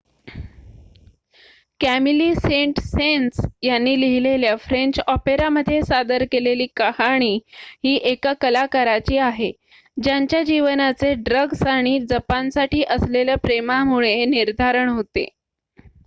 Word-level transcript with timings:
"Camille 1.81 2.33
Saint Saens 2.35 3.41
यांनी 3.63 3.93
लिहिलेल्या 3.95 4.55
French 4.59 4.99
ऑपेरामध्ये 5.05 5.81
सादर 5.83 6.23
केलेली 6.31 6.65
कहाणी 6.77 7.33
ही 7.83 7.95
एका 8.05 8.33
कलाकाराची 8.41 9.17
आहे 9.19 9.51
"ज्यांच्या 9.97 10.41
जीवनाचे 10.43 11.13
ड्रग्ज 11.21 11.63
आणि 11.67 11.97
जपानसाठी 12.09 12.83
असलेल्या 12.89 13.35
प्रेमामुळे 13.39 14.23
निर्धारण 14.27 14.89
होते."" 14.89 15.27